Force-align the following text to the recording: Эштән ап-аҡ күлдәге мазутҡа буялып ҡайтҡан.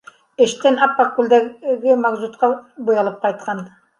Эштән 0.45 0.79
ап-аҡ 0.85 1.11
күлдәге 1.17 1.97
мазутҡа 2.05 2.51
буялып 2.87 3.23
ҡайтҡан. 3.27 3.65